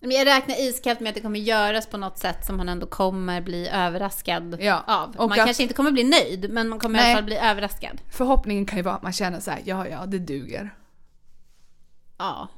[0.00, 2.86] Men jag räknar iskallt med att det kommer göras på något sätt som han ändå
[2.86, 5.10] kommer bli överraskad Ja, av.
[5.16, 7.10] och man att- kanske inte kommer bli nöjd, men man kommer i Nej.
[7.10, 8.00] alla fall bli överraskad.
[8.10, 10.70] Förhoppningen kan ju vara att man känner så här, ja ja, det duger.
[12.18, 12.48] Ja.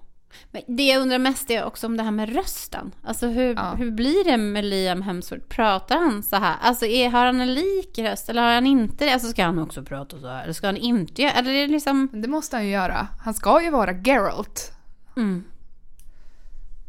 [0.51, 2.95] Men det jag undrar mest är också om det här med rösten.
[3.03, 3.75] Alltså hur, Ja.
[3.75, 5.47] hur blir det med Liam Hemsworth?
[5.49, 6.57] Pratar han så här?
[6.61, 9.13] Alltså är, har han en lik röst eller har han inte det?
[9.13, 10.43] Alltså ska han också prata så här?
[10.43, 11.33] Eller ska han inte göra?
[11.33, 12.09] Eller är det liksom...
[12.13, 13.07] Det måste han ju göra.
[13.21, 14.73] Han ska ju vara Geralt.
[15.17, 15.45] Mm.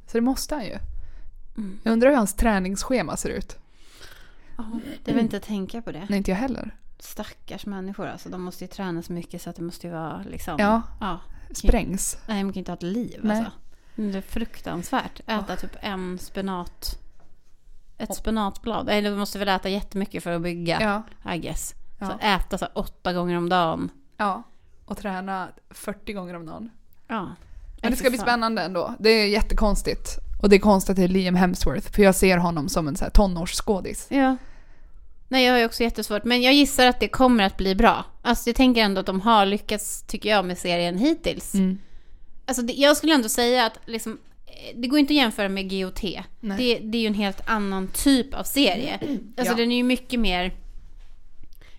[0.07, 0.77] Så det måste han ju.
[1.83, 3.57] Jag undrar hur hans träningsschema ser ut.
[4.57, 4.65] Ja,
[5.03, 6.05] det vill inte att tänka på det.
[6.09, 6.75] Nej, inte jag heller.
[6.99, 8.29] Stackars människor alltså.
[8.29, 10.55] De måste ju träna så mycket så att det måste ju vara liksom...
[10.59, 10.81] Ja.
[10.99, 11.19] ja.
[11.53, 12.17] Sprängs.
[12.27, 13.37] Nej, man kan inte ha ett liv Nej.
[13.37, 13.51] alltså.
[13.95, 15.19] Det är fruktansvärt.
[15.27, 16.99] Äta typ en spenat.
[17.97, 18.89] Ett spenatblad.
[18.89, 21.03] Eller du måste väl äta jättemycket för att bygga.
[21.25, 21.33] Ja.
[21.33, 21.75] I guess.
[21.99, 22.07] Ja.
[22.07, 23.89] Så äta så åtta gånger om dagen.
[24.17, 24.43] ja.
[24.85, 26.69] Och träna 40 gånger om dagen.
[27.07, 27.35] Ja.
[27.81, 28.95] Men det ska bli spännande ändå.
[28.99, 30.17] Det är jättekonstigt.
[30.41, 32.95] Och det är konstigt att det är Liam Hemsworth, för jag ser honom som en
[32.95, 34.07] så här tonårsskådis.
[34.09, 34.35] Ja.
[35.31, 36.23] Nej, jag har ju också jättesvårt.
[36.23, 38.05] Men jag gissar att det kommer att bli bra.
[38.21, 41.53] Alltså jag tänker ändå att de har lyckats, tycker jag, med serien hittills.
[41.53, 41.79] Mm.
[42.45, 45.69] Alltså det, jag skulle ändå säga att liksom, eh, det går inte att jämföra med
[45.69, 46.01] GOT.
[46.39, 48.99] Det, det är ju en helt annan typ av serie.
[49.37, 49.57] Alltså Ja.
[49.57, 50.53] den är ju mycket mer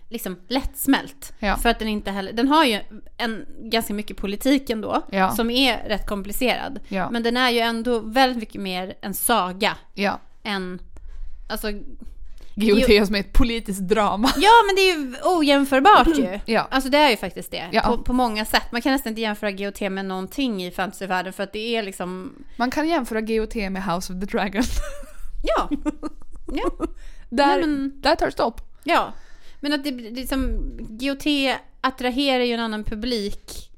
[0.09, 1.33] liksom lättsmält.
[1.39, 1.57] Ja.
[1.57, 2.79] För att den inte heller, den har ju
[3.17, 5.01] en, ganska mycket politik ändå.
[5.11, 5.31] Ja.
[5.31, 6.79] Som är rätt komplicerad.
[6.87, 7.09] Ja.
[7.11, 10.19] Men den är ju ändå väldigt mycket mer en saga Ja.
[10.43, 10.79] än,
[11.49, 11.67] alltså
[12.61, 14.31] GOT är som ett politiskt drama.
[14.37, 16.39] Ja, men det är ju ojämförbart ju.
[16.53, 16.67] Ja.
[16.71, 17.69] Alltså det är ju faktiskt det.
[17.71, 17.81] Ja.
[17.81, 18.71] På, på många sätt.
[18.71, 22.33] Man kan nästan inte jämföra GOT med någonting i fantasyvärlden för att det är liksom...
[22.57, 24.63] Man kan jämföra GOT med House of the Dragon.
[25.43, 25.69] Ja.
[26.53, 26.71] Ja.
[27.29, 28.61] Där, Nej, men- där tar det stopp.
[28.83, 29.13] ja.
[29.59, 30.57] Men att det, det är som...
[30.89, 31.23] GOT
[31.81, 33.70] attraherar ju en annan publik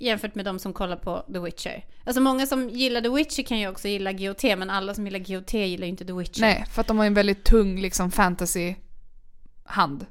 [0.00, 1.84] jämfört med de som kollar på The Witcher.
[2.04, 5.18] Alltså många som gillar The Witcher kan ju också gilla GOT, men alla som gillar
[5.18, 6.40] GOT gillar ju inte The Witcher.
[6.40, 10.06] Nej, för att de har en väldigt tung liksom fantasy-hand.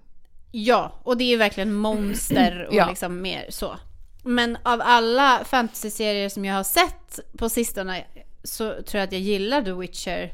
[0.52, 2.90] Ja, och det är ju verkligen monster och Ja.
[2.90, 3.76] liksom mer så.
[4.24, 8.06] Men av alla fantasy-serier som jag har sett på sistone
[8.44, 10.34] så tror jag att jag gillar The Witcher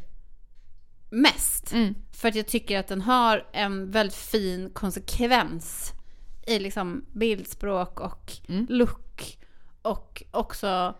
[1.09, 1.73] mest.
[1.73, 1.95] Mm.
[2.11, 5.91] För att jag tycker att den har en väldigt fin konsekvens
[6.47, 8.65] i liksom bildspråk och Mm.
[8.69, 9.37] look.
[9.85, 10.93] Och också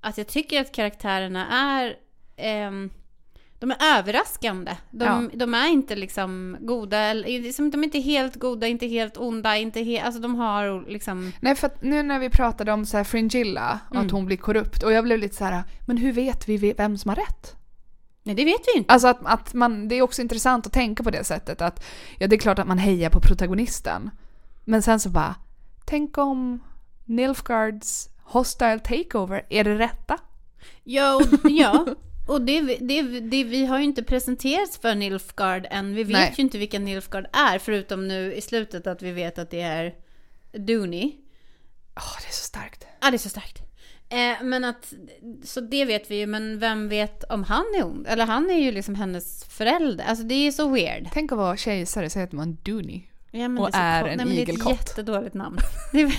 [0.00, 1.96] att jag tycker att karaktärerna är
[2.36, 2.90] ehm,
[3.58, 4.76] de är överraskande.
[4.90, 5.22] De, Ja.
[5.34, 9.80] de är inte liksom goda, liksom, de är inte helt goda, inte helt onda, inte
[9.80, 11.32] he- alltså de har liksom...
[11.40, 14.06] Nej, för att nu när vi pratade om så här Fringilla och Mm.
[14.06, 16.98] att hon blir korrupt och jag blev lite så här, men hur vet vi vem
[16.98, 17.56] som har rätt?
[18.22, 18.92] Nej, det vet vi inte.
[18.92, 21.84] Alltså att, att man, det är också intressant att tänka på det sättet att,
[22.18, 24.10] ja det är klart att man hejar på protagonisten.
[24.64, 25.34] Men sen så bara,
[25.84, 26.60] tänk om
[27.04, 30.18] Nilfgaards hostile takeover är det rätta?
[30.84, 31.86] Ja, och, ja.
[32.26, 35.94] och det, det, det, vi har ju inte presenterats för Nilfgaard än.
[35.94, 36.34] Vi vet Nej.
[36.36, 39.94] ju inte vilka Nilfgaard är, förutom nu i slutet att vi vet att det är
[40.52, 41.12] Dooney.
[41.96, 42.86] Åh, det är så starkt.
[43.00, 43.62] Ja, det är så starkt.
[44.08, 44.94] Eh, men att,
[45.44, 48.06] så det vet vi ju, men vem vet om han är ond?
[48.06, 50.04] Eller han är ju liksom hennes förälder.
[50.04, 51.08] Alltså det är så weird.
[51.12, 53.02] Tänk att vara kejsare, säg att man är Dooney.
[53.36, 54.72] Ja, men Och det är kon- en Nej, men Det är igelkott.
[54.72, 55.56] ett jättedåligt namn.
[55.92, 56.14] Det är,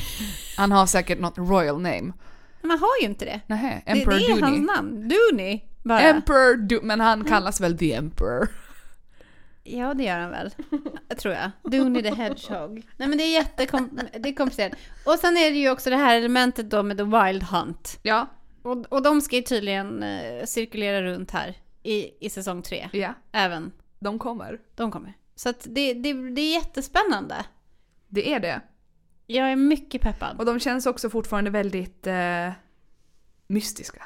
[0.58, 2.14] Han har säkert något royal name.
[2.62, 3.42] man har ju inte det.
[3.48, 4.42] Det, Emperor det är Dooney.
[4.42, 5.10] hans namn.
[5.10, 5.60] Dooney.
[5.84, 6.00] Bara.
[6.00, 8.48] Emperor Do- men han kallas väl The Emperor?
[9.64, 10.52] Ja, det gör han väl.
[11.20, 11.52] Tror jag.
[11.72, 12.82] Dooney the Hedgehog.
[12.98, 14.74] Nej, men det är jättekom det är komplicerat.
[15.06, 18.00] Och sen är det ju också det här elementet då med The Wild Hunt.
[18.02, 18.28] Ja.
[18.64, 22.90] Och, och de ska ju tydligen eh, cirkulera runt här i, i säsong tre.
[22.92, 24.60] Ja, Även de kommer.
[24.76, 25.14] de kommer.
[25.36, 27.36] Så att det, det, det är jättespännande.
[28.08, 28.62] Det är det.
[29.28, 30.40] Jag är mycket peppad.
[30.40, 32.50] Och de känns också fortfarande väldigt eh,
[33.48, 34.04] mystiska.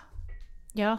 [0.73, 0.97] Ja.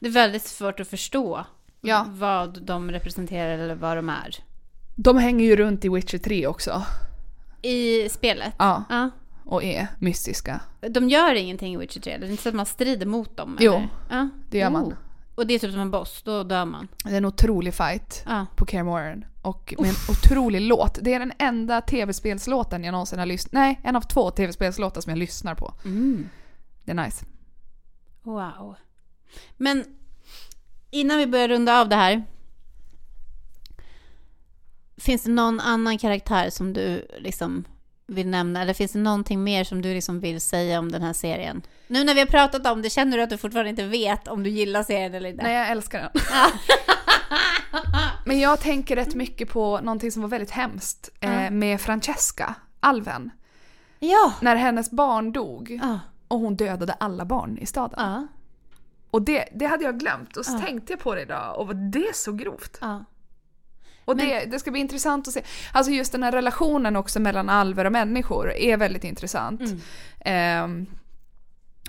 [0.00, 1.44] Det är väldigt svårt att förstå
[1.80, 2.06] Ja.
[2.08, 4.36] vad de representerar eller vad de är.
[4.96, 6.82] De hänger ju runt i Witcher 3 också.
[7.62, 8.54] I spelet.
[8.58, 9.10] Ja, Ja.
[9.44, 10.60] och är mystiska.
[10.90, 13.56] De gör ingenting i Witcher 3, det är inte så att man strider mot dem?
[13.60, 13.88] Jo, eller?
[14.10, 14.28] Ja.
[14.50, 14.84] det gör man.
[14.84, 14.92] Oh.
[15.34, 16.88] Och det är typ som en boss, då dör man.
[17.04, 18.46] Det är en otrolig fight Ja.
[18.56, 19.28] på Kaer.
[19.48, 20.98] Och med en otrolig låt.
[21.02, 25.10] Det är den enda tv-spelslåten jag någonsin har lyssnat Nej, en av två tv-spelslåtar som
[25.10, 25.74] jag lyssnar på.
[25.84, 26.28] Mm.
[26.84, 27.24] Det är nice.
[28.22, 28.76] Wow.
[29.56, 29.84] Men
[30.90, 32.24] innan vi börjar runda av det här.
[34.96, 37.64] Finns det någon annan karaktär som du liksom
[38.06, 38.62] vill nämna?
[38.62, 41.62] Eller finns det någonting mer som du liksom vill säga om den här serien?
[41.86, 44.42] Nu när vi har pratat om det, känner du att du fortfarande inte vet om
[44.42, 45.42] du gillar serien eller inte?
[45.42, 46.10] Nej, jag älskar den.
[48.28, 51.50] Men jag tänker rätt mycket på någonting som var väldigt hemskt eh, Ja.
[51.50, 53.30] med Francesca, alven.
[53.98, 54.32] Ja!
[54.40, 56.00] När hennes barn dog Ja.
[56.28, 57.98] och hon dödade alla barn i staden.
[58.12, 58.26] Ja.
[59.10, 62.14] Och det, det hade jag glömt och så tänkte jag på det idag och det
[62.16, 62.78] så grovt.
[64.04, 65.42] Och Men- det, det ska bli intressant att se.
[65.72, 69.60] Alltså just den här relationen också mellan alver och människor är väldigt intressant.
[69.60, 69.80] Mm.
[70.20, 70.86] Ehm,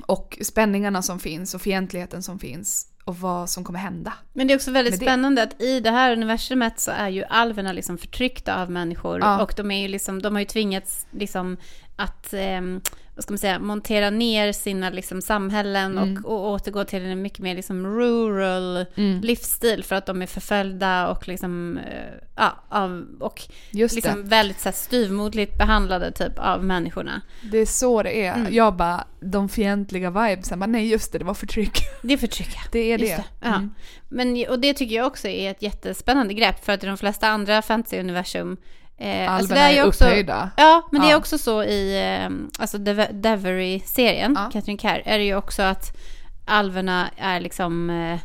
[0.08, 4.14] Och spänningarna som finns och fientligheten som finns och vad som kommer hända.
[4.34, 7.72] Men det är också väldigt spännande att i det här universumet så är ju alverna
[7.72, 9.20] liksom förtryckta av människor.
[9.20, 9.42] Ja.
[9.42, 11.58] Och de, är ju liksom, de har ju tvingats liksom
[12.00, 12.82] att, ehm,
[13.16, 16.26] vad ska man säga, montera ner sina liksom samhällen Mm.
[16.26, 18.86] och, och återgå till en mycket mer liksom rural
[19.22, 24.60] livsstil för att de är förföljda och liksom, eh, ja, av, och Just liksom väldigt
[24.60, 27.22] så här, styvmoderligt behandlade typ av människorna.
[27.52, 27.58] det.
[27.58, 28.34] Är så det är.
[28.36, 28.54] Mm.
[28.54, 31.80] Jag bara, de fientliga vibesen, bara, nej just det, det var förtryck.
[32.02, 32.58] Det är förtryck.
[32.72, 33.06] Det är det.
[33.06, 33.48] det, ja.
[33.56, 33.74] Mm.
[34.10, 37.28] Men, och det tycker jag också är ett jättespännande grepp för att i de flesta
[37.28, 38.58] andra fantasy-universum
[39.00, 40.50] eh, alltså det är, ju också, upphöjda.
[40.58, 41.18] Ja, men det är Ja.
[41.18, 42.30] också så i eh,
[42.62, 44.50] alltså Dev- Devery-serien, Ja.
[44.54, 45.98] Catherine Kerr, är det ju också att
[46.46, 48.20] alverna är liksom, eh,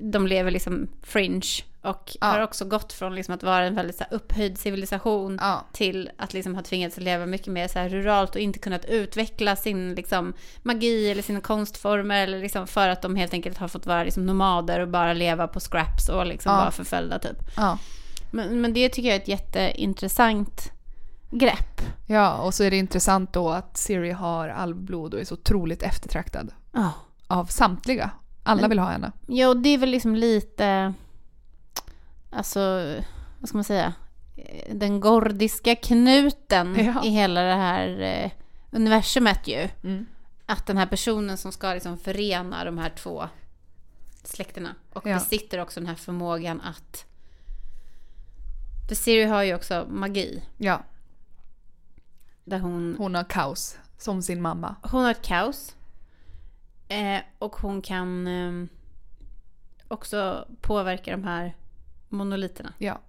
[0.00, 1.46] de lever liksom fringe
[1.82, 2.26] och Ja.
[2.26, 5.64] har också gått från liksom att vara en väldigt så här, upphöjd civilisation Ja.
[5.72, 9.56] till att liksom ha tvingats leva mycket mer så här ruralt och inte kunnat utveckla
[9.56, 13.86] sin liksom magi eller sina konstformer eller liksom för att de helt enkelt har fått
[13.86, 16.58] vara liksom nomader och bara leva på scraps och liksom Ja.
[16.58, 17.50] vara förföljda typ.
[18.34, 20.72] Men, men det tycker jag är ett jätteintressant
[21.30, 21.80] grepp.
[22.06, 25.82] ja, och så är det intressant då att Siri har alvblod och är så otroligt
[25.82, 26.92] eftertraktad Ja.
[27.26, 28.10] av samtliga.
[28.42, 29.12] Alla Men- vill ha henne.
[29.26, 30.94] Ja, och det är väl liksom lite,
[32.30, 32.60] alltså,
[33.40, 33.92] vad ska man säga,
[34.72, 37.04] den gordiska knuten Ja.
[37.04, 38.30] i hela det här eh,
[38.70, 39.68] universumet ju.
[39.84, 40.06] Mm.
[40.46, 43.24] Att den här personen som ska liksom förena de här två
[44.24, 45.14] släkterna och Ja.
[45.14, 47.04] besitter också den här förmågan att...
[48.88, 50.42] För Siri har ju också magi.
[50.56, 50.82] Ja,
[52.44, 54.76] Där hon, hon har kaos som sin mamma.
[54.82, 55.76] hon har ett kaos.
[56.88, 58.68] Eh, och hon kan eh,
[59.88, 61.56] också påverka de här
[62.08, 62.72] monoliterna.
[62.78, 63.00] Ja.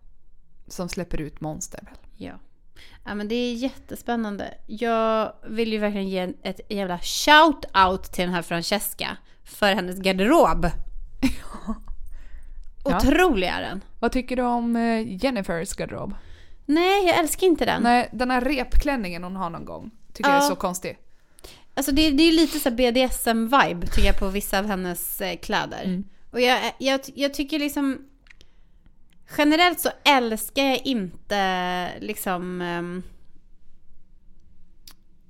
[0.68, 1.80] Som släpper ut monster.
[1.84, 1.94] väl?
[2.18, 2.34] Ja.
[3.06, 4.54] ja, men det är jättespännande.
[4.68, 10.66] Jag vill ju verkligen ge ett jävla shout-out till den här Francesca för hennes garderob.
[11.22, 11.76] Ja.
[12.86, 13.84] Otrolig är den.
[14.00, 16.16] Vad tycker du om eh, Jennifers garderob?
[16.66, 17.84] Nej, jag älskar inte den.
[17.84, 20.50] Nej, den här repklänningen hon har någon gång tycker jag är Ja.
[20.50, 20.98] så konstig.
[21.74, 25.84] Alltså det, det är lite så BDSM-vibe tycker jag på vissa av hennes eh, kläder.
[25.84, 26.04] Mm.
[26.32, 27.98] Och jag, jag, jag tycker liksom...
[29.38, 32.62] Generellt så älskar jag inte liksom...
[32.62, 33.04] ehm,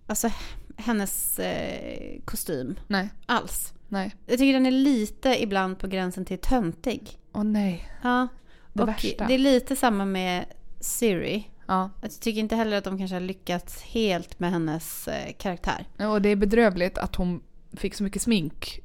[0.08, 0.30] alltså
[0.78, 3.74] hennes eh, kostym Nej, alls.
[3.88, 4.16] Nej.
[4.26, 7.20] Jag tycker den är lite ibland på gränsen till töntig.
[7.34, 7.90] Åh nej.
[8.04, 8.28] Ja.
[8.74, 9.28] Det och värsta.
[9.28, 10.46] det är lite samma med
[10.80, 11.50] Siri.
[11.68, 11.90] Ja.
[12.02, 15.86] Jag tycker inte heller att de kanske har lyckats helt med hennes eh, karaktär.
[15.98, 17.42] Och det är bedrövligt att hon
[17.74, 18.80] fick så mycket smink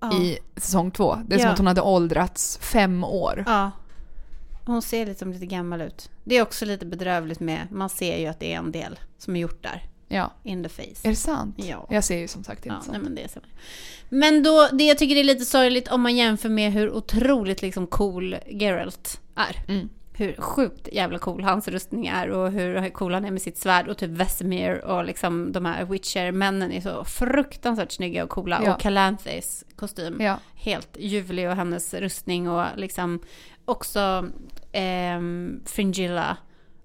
[0.00, 0.14] Ja.
[0.14, 1.18] i säsong två.
[1.26, 1.52] Det är som Ja.
[1.52, 3.44] att hon hade åldrats fem år.
[3.46, 3.70] Ja.
[4.66, 6.10] Hon ser liksom lite gammal ut.
[6.24, 9.36] Det är också lite bedrövligt med, man ser ju att det är en del som
[9.36, 9.89] är gjort där.
[10.12, 10.32] Ja.
[10.42, 11.00] In the face.
[11.04, 11.54] Är det sant?
[11.58, 11.86] Ja.
[11.90, 12.92] Jag ser ju som sagt inte Ja, så.
[12.92, 13.30] nej, men det är.
[14.08, 17.86] Men då, det jag tycker är lite sorgligt om man jämför med hur otroligt liksom
[17.86, 19.72] cool Geralt är.
[19.72, 19.88] Mm.
[20.12, 23.88] Hur sjukt jävla cool hans rustning är och hur cool han är med sitt svärd
[23.88, 28.60] och typ Vesemir och liksom de här Witcher-männen är så fruktansvärt snygga och coola.
[28.64, 28.74] Ja.
[28.74, 30.20] Och Calanthes kostym.
[30.20, 30.38] Ja.
[30.54, 33.20] Helt ljuvlig och hennes rustning och liksom
[33.64, 34.24] också
[34.72, 36.36] ehm, Fringilla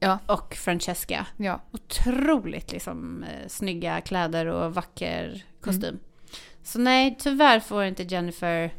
[0.06, 0.20] Ja.
[0.26, 1.26] och Francesca.
[1.38, 1.62] ja.
[1.72, 5.84] Otroligt liksom eh, snygga kläder och vacker kostym.
[5.90, 6.00] Mm.
[6.64, 8.74] Så nej, tyvärr får inte Jennifer,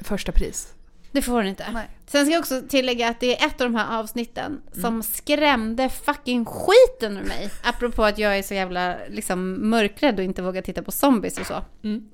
[0.00, 0.74] Första pris.
[1.12, 1.66] det får hon inte.
[1.72, 1.86] Nej.
[2.06, 4.82] Sen ska jag också tillägga att det är ett av de här avsnitten Mm.
[4.82, 7.50] som skrämde fucking skiten ur mig.
[7.62, 11.46] Apropå att jag är så jävla liksom mörkrädd och inte vågar titta på zombies och
[11.46, 11.64] så.
[11.82, 12.08] Mm.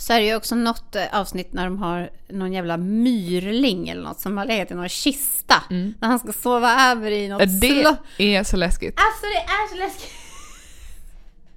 [0.00, 4.02] Så är det ju också något eh, avsnitt när de har någon jävla myrling eller
[4.02, 5.54] något som har legat i någon kista.
[5.70, 5.94] Mm.
[6.00, 7.98] När han ska sova över i något Det slott.
[8.18, 8.94] är så läskigt.
[8.96, 10.12] Alltså det är så läskigt.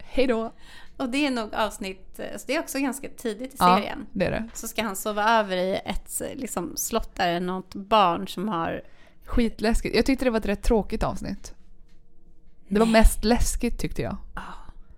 [0.03, 0.53] Hej då.
[0.97, 4.05] Och det är nog avsnitt, eh, så det är också ganska tidigt i Ja, serien.
[4.11, 4.49] det är det.
[4.53, 8.27] Så ska han sova över i ett eh, liksom, slott där det är något barn
[8.27, 8.81] som har...
[9.25, 9.95] Skitläskigt.
[9.95, 11.53] Jag tyckte det var ett rätt tråkigt avsnitt.
[12.67, 14.17] Det var mest läskigt tyckte jag.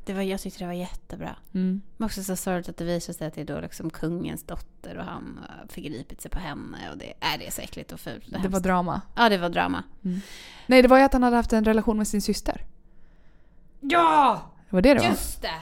[0.06, 1.36] Det var, jag tyckte det var jättebra.
[1.54, 1.82] Mm.
[1.98, 4.98] Men också så sorgligt att det visar sig att det är då liksom kungens dotter
[4.98, 6.78] och han har förgripit sig på henne.
[6.92, 8.26] Och det, är det är så äckligt och fult.
[8.26, 8.54] och Det hemskt.
[8.54, 9.02] var drama.
[9.16, 9.84] Ja, det var drama.
[10.66, 12.66] Nej, det var ju att han hade haft en relation med sin syster.
[13.80, 14.42] Ja!
[14.70, 15.08] Det var det det var.
[15.08, 15.62] Just det!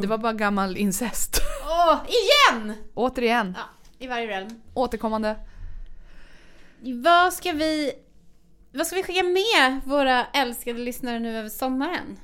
[0.00, 1.40] Det var bara gammal incest.
[1.66, 2.74] Åh, igen!
[2.94, 3.56] Återigen.
[3.58, 4.60] Ja, i varje realm.
[4.74, 5.36] Återkommande.
[7.04, 7.92] Vad ska vi...
[8.72, 12.16] Vad ska vi skicka med våra älskade lyssnare nu över sommaren?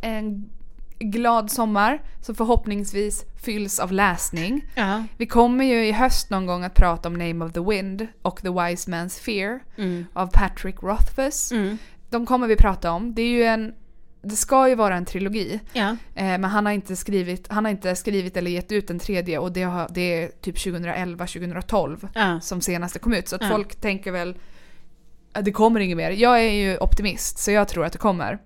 [0.00, 0.50] En
[0.98, 4.64] glad sommar som förhoppningsvis fylls av läsning.
[4.74, 5.04] Ja.
[5.16, 8.42] Vi kommer ju i höst någon gång att prata om Name of the Wind och
[8.42, 10.06] The Wise Man's Fear Mm.
[10.12, 11.52] av Patrick Rothfuss.
[11.52, 11.78] Mm.
[12.10, 13.14] De kommer vi prata om.
[13.14, 13.74] Det är ju en
[14.22, 15.60] det ska ju vara en trilogi.
[15.72, 15.88] Ja.
[16.14, 19.38] Eh, men han har, inte skrivit, han har inte skrivit eller gett ut en tredje
[19.38, 22.40] och det, har, det är typ 2011-2012 Ja.
[22.40, 23.28] som senaste kom ut.
[23.28, 23.48] Så att Ja.
[23.48, 24.36] folk tänker väl
[25.32, 26.10] att det kommer inget mer.
[26.10, 28.38] Jag är ju optimist så jag tror att det kommer.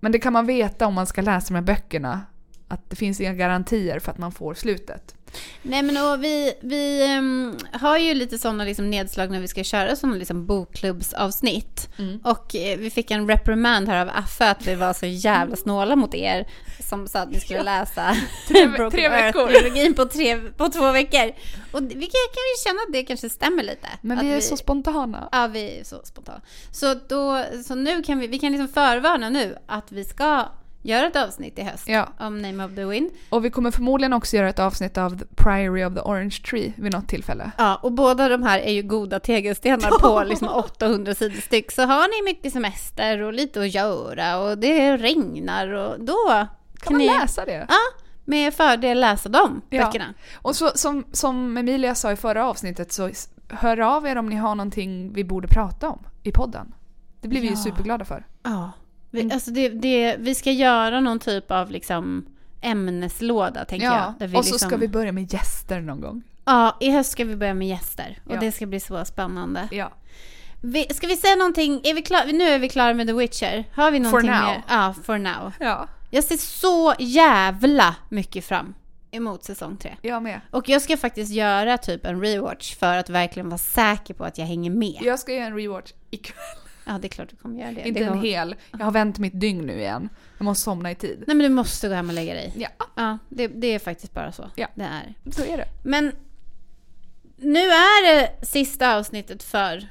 [0.00, 2.22] Men det kan man veta om man ska läsa de här böckerna.
[2.68, 5.14] Att det finns inga garantier för att man får slutet.
[5.62, 9.64] Nej men och vi, vi ehm, har ju lite sådana liksom nedslag när vi ska
[9.64, 11.88] köra sådana liksom bokklubbsavsnitt.
[11.98, 12.20] Mm.
[12.24, 15.96] Och eh, vi fick en reprimand här av Affe att vi var så jävla snåla
[15.96, 16.46] mot er.
[16.80, 18.16] Som sa att ni skulle läsa
[18.48, 19.92] Tre- tre veckor.
[19.94, 21.32] På, tre, på två veckor.
[21.72, 23.88] Och vi kan, kan ju känna att det kanske stämmer lite.
[24.00, 25.28] Men vi är så spontana.
[25.32, 26.40] Ja, vi är så spontana.
[26.72, 30.48] Så, då, så nu kan vi, vi kan liksom förvarna nu att vi ska
[30.88, 32.08] göra ett avsnitt i höst Ja.
[32.20, 33.10] om Name of the Wind.
[33.30, 36.72] Och vi kommer förmodligen också göra ett avsnitt av The Priory of the Orange Tree
[36.76, 37.50] vid något tillfälle.
[37.58, 41.72] Ja, och båda de här är ju goda tegelstenar på liksom 800 sidor styck.
[41.72, 46.46] Så har ni mycket semester och lite att göra och det regnar och då
[46.80, 47.66] Kan man ni läsa det?
[47.68, 47.78] Ja,
[48.24, 49.84] med fördel läsa de Ja.
[49.86, 50.14] böckerna.
[50.34, 53.10] Och så, som, som Emilia sa i förra avsnittet så
[53.48, 56.74] hör av er om ni har någonting vi borde prata om i podden.
[57.20, 57.58] Det blir vi ju Ja.
[57.58, 58.26] superglada för.
[58.42, 58.70] Ja.
[59.16, 59.34] Vi, Mm.
[59.34, 62.26] alltså det, det, vi ska göra någon typ av liksom
[62.60, 64.14] ämneslåda, tänker jag.
[64.18, 66.22] Där vi och så liksom, ska vi börja med gäster någon gång.
[66.44, 68.18] Ja, i höst ska vi börja med gäster.
[68.24, 68.40] Och Ja.
[68.40, 69.68] det ska bli så spännande.
[69.70, 69.92] Ja.
[70.62, 71.80] Vi, ska vi säga någonting?
[71.84, 73.64] Är vi klar, nu är vi klara med The Witcher.
[73.74, 74.44] Har vi någonting now.
[74.44, 74.62] mer?
[74.68, 75.52] Ja, for now.
[75.60, 78.74] Ja, Jag ser så jävla mycket fram
[79.10, 79.96] emot säsong tre.
[80.02, 80.40] jag med.
[80.50, 84.38] Och jag ska faktiskt göra typ en rewatch för att verkligen vara säker på att
[84.38, 84.98] jag hänger med.
[85.02, 86.36] Jag ska göra en rewatch ikväll.
[86.88, 87.88] Ja, det är klart du kommer göra det.
[87.88, 88.54] Inte det en hel.
[88.72, 90.08] Jag har vänt mitt dygn nu igen.
[90.38, 91.24] Jag måste somna i tid.
[91.26, 92.52] Nej men du måste gå hem och lägga dig.
[92.56, 94.50] Ja, Ja, det, det är faktiskt bara så.
[94.56, 94.66] Ja.
[94.74, 95.14] Det är.
[95.32, 95.68] så är det.
[95.82, 96.12] Men
[97.36, 99.88] nu är det sista avsnittet för,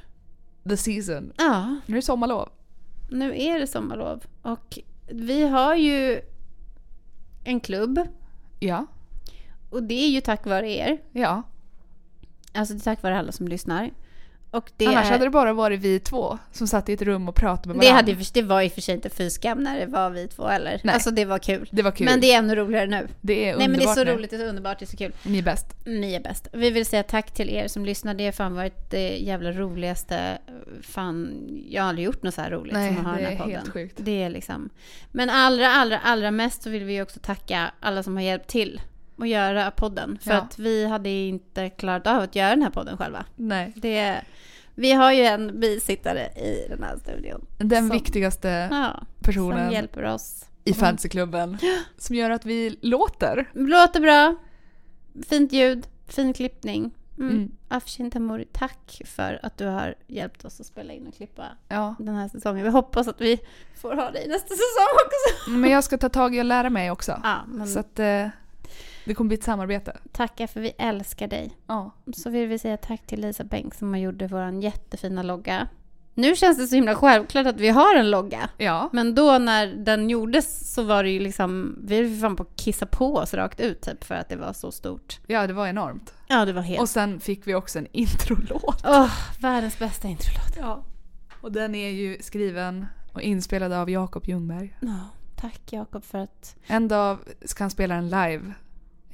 [0.68, 1.32] The season.
[1.36, 2.48] ja, Nu är det sommarlov.
[3.10, 4.24] nu är det sommarlov.
[4.42, 4.78] Och
[5.10, 6.20] vi har ju
[7.44, 8.00] en klubb.
[8.60, 8.86] Ja.
[9.70, 10.98] Och det är ju tack vare er.
[11.12, 11.42] Ja.
[12.54, 13.90] Alltså det är tack vare alla som lyssnar.
[14.76, 15.10] Det Annars är...
[15.10, 17.78] hade det bara varit vi två som satt i ett rum och pratade med Det,
[17.90, 17.96] varandra.
[18.12, 20.28] hade, ju- det var i och för sig inte fy skam när det var vi
[20.28, 20.80] två eller?
[20.84, 20.94] Nej.
[20.94, 21.68] Alltså det var kul.
[21.72, 22.04] Det var kul.
[22.04, 23.08] Men det är ännu roligare nu.
[23.20, 24.18] det är Nej men det är så underbart nu.
[24.18, 25.12] roligt, det är så underbart, det är så kul.
[25.22, 25.66] Ni är bäst.
[25.84, 26.48] Ni är bäst.
[26.52, 28.14] Vi vill säga tack till er som lyssnar.
[28.14, 30.38] Det har fan varit det jävla roligaste.
[30.82, 31.32] Fan,
[31.70, 33.30] jag har aldrig gjort något så här roligt Nej, som att ha det den är
[33.30, 33.56] här podden.
[33.56, 33.94] helt sjukt.
[33.98, 34.68] Det är liksom.
[35.12, 38.80] Men allra, allra, allra mest så vill vi också tacka alla som har hjälpt till
[39.18, 40.18] att göra podden.
[40.22, 40.36] För Ja.
[40.36, 43.24] att vi hade inte klarat av att göra den här podden själva.
[43.36, 43.72] Nej.
[43.76, 44.20] Det,
[44.74, 47.46] vi har ju en bisittare i den här studion.
[47.58, 50.44] Den Som- viktigaste Ja, personen som hjälper oss.
[50.64, 51.58] i fantasyklubben.
[51.98, 53.50] Som gör att vi låter.
[53.52, 54.36] Låter bra.
[55.28, 55.86] Fint ljud.
[56.08, 56.94] Fin klippning.
[57.18, 57.30] Mm.
[57.36, 57.50] Mm.
[57.68, 61.94] Afshin Tamuri, tack för att du har hjälpt oss att spela in och klippa Ja.
[61.98, 62.64] den här säsongen.
[62.64, 63.38] Vi hoppas att vi
[63.80, 65.50] får ha dig nästa säsong också.
[65.50, 67.20] Men jag ska ta tag i och lära mig också.
[67.24, 68.26] Ja, men Så att eh,
[69.06, 69.96] det kommer bli ett samarbete.
[70.12, 71.56] tacka för vi älskar dig.
[71.66, 71.90] Ja.
[72.16, 75.68] Så vill vi säga tack till Lisa Bengk som har gjort vår jättefina logga.
[76.14, 78.48] Nu känns det så himla självklart att vi har en logga.
[78.56, 78.90] Ja.
[78.92, 82.56] Men då när den gjordes så var det ju liksom, vi höll fan på att
[82.56, 85.18] kissa på oss rakt ut typ för att det var så stort.
[85.26, 86.14] Ja, det var enormt.
[86.28, 86.80] Ja, det var helt...
[86.80, 88.82] Och sen fick vi också en introlåt.
[88.84, 90.56] Åh, världens bästa introlåt.
[90.58, 90.82] Ja.
[91.40, 94.76] Och den är ju skriven och inspelad av Jakob Ljungberg.
[94.80, 94.98] Ja,
[95.36, 98.52] tack Jakob för att En dag ska han spela den live,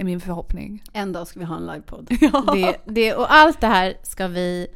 [0.03, 0.83] är min förhoppning.
[0.93, 2.09] en dag ska vi ha en livepodd.
[2.21, 2.53] Ja.
[2.55, 4.67] Det, det, och allt det här ska vi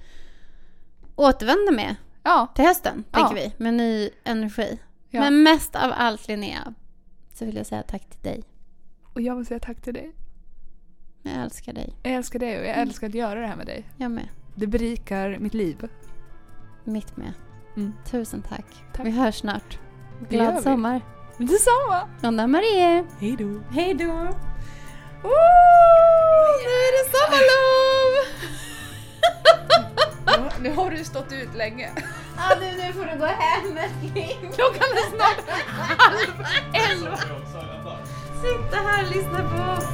[1.16, 2.46] återvända med Ja.
[2.54, 3.18] till hösten, Ja.
[3.18, 4.78] tänker vi, med ny energi.
[5.10, 5.20] Ja.
[5.20, 6.74] Men mest av allt Linnea,
[7.34, 8.42] så vill jag säga tack till dig.
[9.14, 10.12] Och jag vill säga tack till dig.
[11.22, 11.94] Jag älskar dig.
[12.02, 13.88] Jag älskar dig och jag älskar att göra det här med dig.
[13.96, 14.28] Jag med.
[14.54, 15.88] Det berikar mitt liv.
[16.84, 17.32] Mitt med.
[17.76, 17.92] Mm.
[18.10, 18.66] Tusen tack.
[18.94, 19.06] Tack.
[19.06, 19.78] Vi hörs snart.
[20.30, 21.00] Glad sommar.
[21.38, 22.08] Detsamma!
[22.22, 23.04] Anna Marie.
[23.20, 23.60] Hej då!
[23.70, 24.28] Hej då.
[25.22, 25.30] Oh,
[26.64, 28.12] nu är det sommarlov!
[30.62, 31.90] nu har du stått ut länge.
[32.36, 34.52] Ja, nu, nu får du gå hem älskling.
[34.54, 35.48] Klockan är snart
[35.78, 37.16] halv elva.
[38.42, 39.88] Sitta här och lyssna på oss.